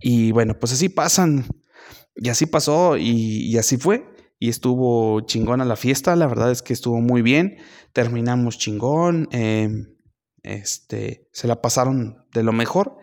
Y 0.00 0.32
bueno, 0.32 0.58
pues 0.58 0.72
así 0.72 0.88
pasan, 0.88 1.46
y 2.16 2.30
así 2.30 2.46
pasó, 2.46 2.96
y, 2.96 3.56
así 3.58 3.76
fue. 3.76 4.06
Y 4.38 4.48
estuvo 4.48 5.20
chingona 5.22 5.64
la 5.64 5.76
fiesta, 5.76 6.16
la 6.16 6.26
verdad 6.26 6.50
es 6.50 6.62
que 6.62 6.72
estuvo 6.72 7.00
muy 7.00 7.22
bien. 7.22 7.58
Terminamos 7.92 8.58
chingón, 8.58 9.28
em, 9.32 9.96
este, 10.42 11.28
se 11.32 11.46
la 11.46 11.60
pasaron 11.60 12.24
de 12.32 12.42
lo 12.42 12.52
mejor. 12.52 12.96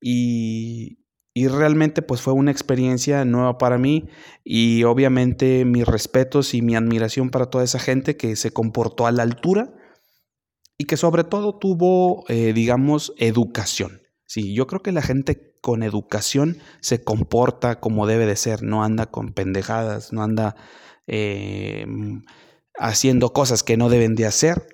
Y, 0.00 1.01
y 1.34 1.48
realmente 1.48 2.02
pues 2.02 2.20
fue 2.20 2.34
una 2.34 2.50
experiencia 2.50 3.24
nueva 3.24 3.56
para 3.58 3.78
mí 3.78 4.08
y 4.44 4.84
obviamente 4.84 5.64
mis 5.64 5.86
respetos 5.86 6.54
y 6.54 6.62
mi 6.62 6.76
admiración 6.76 7.30
para 7.30 7.46
toda 7.46 7.64
esa 7.64 7.78
gente 7.78 8.16
que 8.16 8.36
se 8.36 8.52
comportó 8.52 9.06
a 9.06 9.12
la 9.12 9.22
altura 9.22 9.72
y 10.76 10.84
que 10.84 10.96
sobre 10.96 11.24
todo 11.24 11.58
tuvo, 11.58 12.24
eh, 12.28 12.52
digamos, 12.52 13.14
educación. 13.18 14.02
Sí, 14.26 14.54
yo 14.54 14.66
creo 14.66 14.82
que 14.82 14.92
la 14.92 15.02
gente 15.02 15.56
con 15.60 15.82
educación 15.82 16.58
se 16.80 17.04
comporta 17.04 17.80
como 17.80 18.06
debe 18.06 18.26
de 18.26 18.36
ser, 18.36 18.62
no 18.62 18.82
anda 18.82 19.06
con 19.06 19.32
pendejadas, 19.32 20.12
no 20.12 20.22
anda 20.22 20.56
eh, 21.06 21.86
haciendo 22.78 23.32
cosas 23.32 23.62
que 23.62 23.76
no 23.76 23.88
deben 23.88 24.14
de 24.16 24.26
hacer 24.26 24.66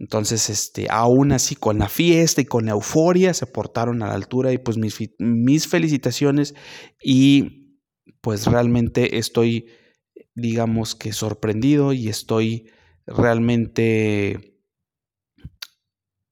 entonces, 0.00 0.48
este, 0.48 0.86
aún 0.88 1.30
así, 1.30 1.54
con 1.54 1.78
la 1.78 1.90
fiesta 1.90 2.40
y 2.40 2.46
con 2.46 2.64
la 2.64 2.72
euforia, 2.72 3.34
se 3.34 3.44
portaron 3.44 4.02
a 4.02 4.06
la 4.06 4.14
altura 4.14 4.50
y 4.50 4.56
pues 4.56 4.78
mis, 4.78 4.96
mis 5.18 5.68
felicitaciones. 5.68 6.54
Y 7.02 7.76
pues 8.22 8.46
realmente 8.46 9.18
estoy, 9.18 9.66
digamos 10.34 10.94
que 10.94 11.12
sorprendido 11.12 11.92
y 11.92 12.08
estoy 12.08 12.70
realmente, 13.06 14.58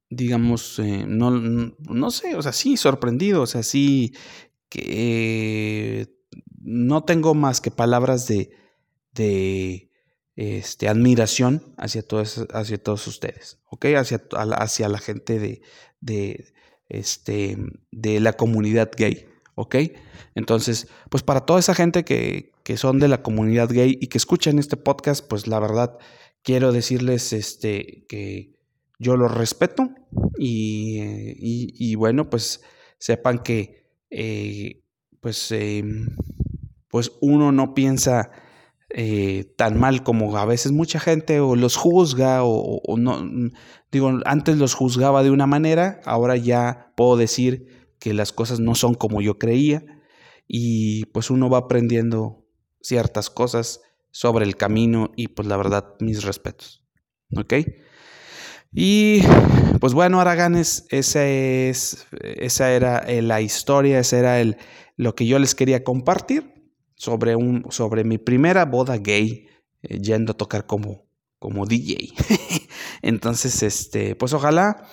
digamos, 0.09 0.79
eh, 0.79 1.05
no, 1.07 1.31
no, 1.31 2.11
sé, 2.11 2.37
o 2.37 2.43
sea, 2.43 2.53
sí, 2.53 2.79
sorprendido, 2.79 3.43
o 3.43 3.47
sea, 3.47 3.63
sí, 3.63 4.15
que 4.71 6.09
no 6.63 7.05
tengo 7.05 7.35
más 7.35 7.61
que 7.61 7.71
palabras 7.71 8.27
de, 8.29 8.51
de 9.13 9.88
este, 10.41 10.87
admiración 10.87 11.75
hacia 11.77 12.01
todos, 12.03 12.47
hacia 12.53 12.81
todos 12.81 13.09
ustedes, 13.09 13.59
¿ok? 13.71 13.87
Hacia, 13.97 14.23
hacia 14.31 14.89
la 14.89 14.99
gente 14.99 15.41
de, 15.41 15.63
de, 16.01 16.55
este, 16.89 17.59
de 17.91 18.21
la 18.21 18.35
comunidad 18.35 18.89
gay, 18.97 19.27
¿ok? 19.57 19.75
Entonces, 20.37 20.87
pues 21.11 21.25
para 21.25 21.41
toda 21.41 21.59
esa 21.59 21.75
gente 21.75 22.05
que, 22.05 22.53
que 22.63 22.77
son 22.77 23.01
de 23.01 23.09
la 23.09 23.21
comunidad 23.21 23.69
gay 23.69 23.99
y 24.01 24.07
que 24.07 24.19
escuchan 24.19 24.61
este 24.61 24.77
podcast, 24.77 25.27
pues 25.27 25.49
la 25.49 25.59
verdad 25.59 25.99
quiero 26.45 26.71
decirles 26.71 27.33
este, 27.33 28.07
que 28.09 28.55
yo 29.01 29.17
los 29.17 29.35
respeto 29.35 29.91
y, 30.39 31.01
y, 31.41 31.97
bueno, 31.97 32.31
pues 32.31 32.63
sepan 33.01 33.41
que 33.41 33.91
eh, 34.11 34.85
pues, 35.21 35.51
em, 35.51 36.15
pues 36.87 37.11
uno 37.21 37.51
no 37.51 37.75
piensa 37.75 38.31
eh, 38.91 39.53
tan 39.57 39.79
mal 39.79 40.03
como 40.03 40.37
a 40.39 40.47
veces 40.47 40.73
mucha 40.73 40.99
gente 40.99 41.41
o 41.41 41.57
los 41.57 41.77
juzga 41.77 42.41
o, 42.43 42.97
no, 42.97 43.23
digo, 43.93 44.21
antes 44.25 44.57
los 44.57 44.75
juzgaba 44.75 45.23
de 45.23 45.31
una 45.31 45.47
manera, 45.47 46.01
ahora 46.05 46.37
ya 46.37 46.93
puedo 46.97 47.17
decir 47.19 47.67
que 47.99 48.15
las 48.15 48.33
cosas 48.33 48.61
no 48.61 48.75
son 48.75 48.95
como 48.95 49.21
yo 49.21 49.39
creía 49.39 49.85
y 50.47 51.05
pues 51.07 51.31
uno 51.31 51.51
va 51.51 51.59
aprendiendo 51.59 52.47
ciertas 52.81 53.29
cosas 53.29 53.83
sobre 54.11 54.47
el 54.47 54.57
camino 54.57 55.11
y 55.17 55.29
pues 55.29 55.47
la 55.47 55.59
verdad 55.59 55.95
mis 56.01 56.25
respetos. 56.25 56.83
¿Ok? 57.37 57.55
Y 58.73 59.21
pues 59.81 59.93
bueno, 59.93 60.21
Araganes, 60.21 60.87
esa, 60.89 61.27
es, 61.27 62.07
esa 62.23 62.73
era 62.73 62.99
eh, 63.01 63.21
la 63.21 63.43
historia, 63.43 63.99
esa 63.99 64.19
era 64.19 64.41
el, 64.41 64.57
lo 64.97 65.15
que 65.15 65.27
yo 65.27 65.39
les 65.39 65.55
quería 65.55 65.85
compartir 65.85 66.58
sobre, 66.99 67.37
un, 67.37 67.65
sobre 67.71 68.05
mi 68.05 68.19
primera 68.19 68.65
boda 68.65 68.99
gay, 68.99 69.49
eh, 69.83 69.99
yendo 69.99 70.33
a 70.33 70.37
tocar 70.37 70.67
como, 70.67 71.07
como 71.39 71.65
DJ. 71.65 72.13
Entonces, 73.03 73.63
este, 73.63 74.17
pues 74.17 74.35
ojalá, 74.35 74.85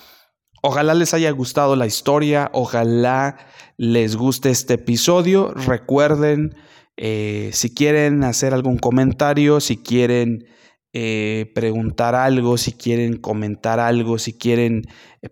ojalá 0.62 0.94
les 0.94 1.14
haya 1.14 1.32
gustado 1.32 1.76
la 1.76 1.88
historia, 1.88 2.52
ojalá 2.54 3.38
les 3.78 4.16
guste 4.16 4.52
este 4.52 4.76
episodio. 4.76 5.52
Recuerden, 5.54 6.56
eh, 6.96 7.50
si 7.54 7.74
quieren 7.74 8.24
hacer 8.24 8.54
algún 8.54 8.78
comentario, 8.78 9.60
si 9.60 9.78
quieren 9.78 10.46
eh, 10.94 11.52
preguntar 11.56 12.14
algo, 12.14 12.58
si 12.58 12.72
quieren 12.72 13.18
comentar 13.18 13.80
algo, 13.80 14.20
si 14.20 14.34
quieren 14.34 14.84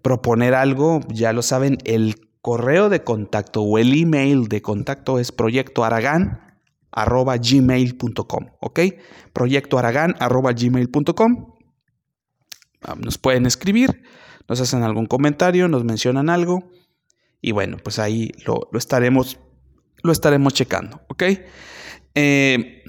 proponer 0.02 0.56
algo, 0.56 1.02
ya 1.10 1.34
lo 1.34 1.44
saben, 1.44 1.78
el 1.86 2.16
correo 2.42 2.90
de 2.90 3.04
contacto 3.04 3.62
o 3.62 3.78
el 3.78 3.94
email 3.94 4.50
de 4.50 4.62
contacto 4.62 5.20
es 5.20 5.32
proyectoaragán 5.32 6.53
arroba 6.94 7.38
gmail.com, 7.38 8.48
¿ok? 8.62 8.80
Proyecto 9.34 9.78
aragán 9.78 10.16
arroba 10.20 10.54
gmail.com. 10.54 11.54
Ah, 12.82 12.96
nos 12.98 13.18
pueden 13.18 13.46
escribir, 13.46 14.04
nos 14.48 14.62
hacen 14.62 14.84
algún 14.84 15.06
comentario, 15.06 15.68
nos 15.68 15.84
mencionan 15.84 16.30
algo 16.30 16.70
y 17.42 17.52
bueno, 17.52 17.78
pues 17.84 18.00
ahí 18.00 18.32
lo, 18.46 18.70
estaremos, 18.74 19.38
lo 20.02 20.12
estaremos 20.14 20.54
checando, 20.54 21.02
¿ok? 21.10 21.24
Eh, 22.16 22.84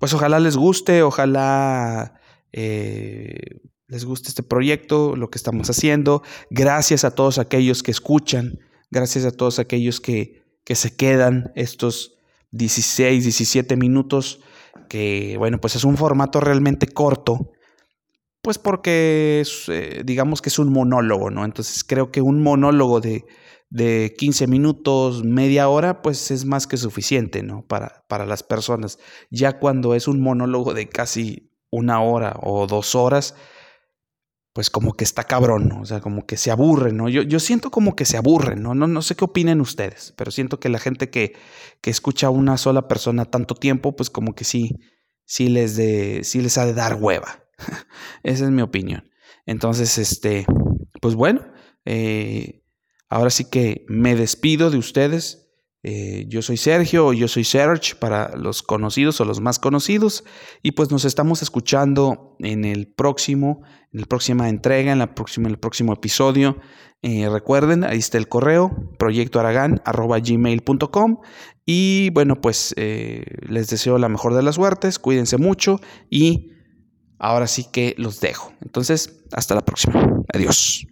pues 0.00 0.14
ojalá 0.14 0.40
les 0.40 0.56
guste, 0.56 1.02
ojalá 1.02 2.20
eh, 2.52 3.60
les 3.86 4.04
guste 4.04 4.30
este 4.30 4.42
proyecto, 4.42 5.14
lo 5.14 5.30
que 5.30 5.38
estamos 5.38 5.70
haciendo. 5.70 6.22
Gracias 6.50 7.04
a 7.04 7.14
todos 7.14 7.38
aquellos 7.38 7.84
que 7.84 7.92
escuchan, 7.92 8.58
gracias 8.90 9.24
a 9.26 9.30
todos 9.30 9.60
aquellos 9.60 10.00
que, 10.00 10.42
que 10.64 10.74
se 10.74 10.96
quedan 10.96 11.52
estos 11.54 12.16
16, 12.52 13.24
17 13.24 13.76
minutos, 13.76 14.40
que 14.88 15.36
bueno, 15.38 15.58
pues 15.58 15.76
es 15.76 15.84
un 15.84 15.96
formato 15.96 16.40
realmente 16.40 16.86
corto, 16.86 17.50
pues 18.42 18.58
porque 18.58 19.42
eh, 19.68 20.02
digamos 20.04 20.42
que 20.42 20.48
es 20.48 20.58
un 20.58 20.72
monólogo, 20.72 21.30
¿no? 21.30 21.44
Entonces 21.44 21.84
creo 21.84 22.10
que 22.10 22.20
un 22.20 22.42
monólogo 22.42 23.00
de, 23.00 23.24
de 23.70 24.14
15 24.18 24.46
minutos, 24.48 25.24
media 25.24 25.68
hora, 25.68 26.02
pues 26.02 26.30
es 26.30 26.44
más 26.44 26.66
que 26.66 26.76
suficiente, 26.76 27.42
¿no? 27.42 27.64
Para, 27.66 28.04
para 28.08 28.26
las 28.26 28.42
personas. 28.42 28.98
Ya 29.30 29.58
cuando 29.58 29.94
es 29.94 30.08
un 30.08 30.20
monólogo 30.20 30.74
de 30.74 30.88
casi 30.88 31.52
una 31.70 32.02
hora 32.02 32.36
o 32.42 32.66
dos 32.66 32.94
horas, 32.94 33.34
pues 34.52 34.68
como 34.68 34.92
que 34.92 35.04
está 35.04 35.24
cabrón, 35.24 35.68
¿no? 35.68 35.80
O 35.80 35.84
sea, 35.84 36.00
como 36.00 36.26
que 36.26 36.36
se 36.36 36.50
aburren, 36.50 36.96
¿no? 36.96 37.08
Yo, 37.08 37.22
yo 37.22 37.40
siento 37.40 37.70
como 37.70 37.96
que 37.96 38.04
se 38.04 38.18
aburren, 38.18 38.62
¿no? 38.62 38.74
¿no? 38.74 38.86
No 38.86 39.02
sé 39.02 39.14
qué 39.14 39.24
opinen 39.24 39.60
ustedes, 39.60 40.12
pero 40.16 40.30
siento 40.30 40.60
que 40.60 40.68
la 40.68 40.78
gente 40.78 41.08
que, 41.10 41.34
que 41.80 41.90
escucha 41.90 42.26
a 42.26 42.30
una 42.30 42.58
sola 42.58 42.86
persona 42.86 43.24
tanto 43.24 43.54
tiempo, 43.54 43.96
pues 43.96 44.10
como 44.10 44.34
que 44.34 44.44
sí, 44.44 44.78
sí 45.24 45.48
les, 45.48 45.76
de, 45.76 46.20
sí 46.24 46.42
les 46.42 46.58
ha 46.58 46.66
de 46.66 46.74
dar 46.74 46.96
hueva. 46.96 47.44
Esa 48.22 48.44
es 48.44 48.50
mi 48.50 48.62
opinión. 48.62 49.10
Entonces, 49.46 49.96
este, 49.98 50.46
pues 51.00 51.14
bueno, 51.14 51.46
eh, 51.84 52.62
ahora 53.08 53.30
sí 53.30 53.44
que 53.44 53.84
me 53.88 54.14
despido 54.14 54.70
de 54.70 54.78
ustedes. 54.78 55.50
Eh, 55.84 56.26
yo 56.28 56.42
soy 56.42 56.56
Sergio 56.56 57.08
o 57.08 57.12
yo 57.12 57.26
soy 57.26 57.42
Serge 57.42 57.96
para 57.96 58.36
los 58.36 58.62
conocidos 58.62 59.20
o 59.20 59.24
los 59.24 59.40
más 59.40 59.58
conocidos 59.58 60.22
y 60.62 60.70
pues 60.72 60.92
nos 60.92 61.04
estamos 61.04 61.42
escuchando 61.42 62.36
en 62.38 62.64
el 62.64 62.86
próximo, 62.86 63.62
en 63.92 64.02
la 64.02 64.06
próxima 64.06 64.48
entrega, 64.48 64.92
en, 64.92 65.00
el 65.00 65.08
próximo 65.58 65.92
episodio. 65.92 66.58
Eh, 67.02 67.28
recuerden, 67.28 67.82
ahí 67.82 67.98
está 67.98 68.18
el 68.18 68.28
correo, 68.28 68.92
proyectoaragan.gmail.com 68.96 71.16
y 71.66 72.10
bueno, 72.10 72.40
pues 72.40 72.74
eh, 72.76 73.24
les 73.48 73.68
deseo 73.68 73.98
la 73.98 74.08
mejor 74.08 74.34
de 74.34 74.44
las 74.44 74.54
suertes, 74.54 75.00
cuídense 75.00 75.36
mucho 75.36 75.80
y 76.08 76.52
ahora 77.18 77.48
sí 77.48 77.66
que 77.72 77.96
los 77.98 78.20
dejo. 78.20 78.52
Entonces, 78.60 79.24
hasta 79.32 79.56
la 79.56 79.64
próxima. 79.64 80.00
Adiós. 80.32 80.86